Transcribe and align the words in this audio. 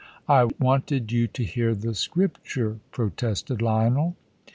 "I 0.27 0.45
wanted 0.59 1.11
you 1.11 1.27
to 1.27 1.43
hear 1.43 1.75
the 1.75 1.93
scripture," 1.93 2.79
protested 2.91 3.61
Lionel. 3.61 4.15